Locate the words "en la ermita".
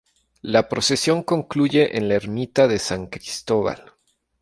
1.95-2.67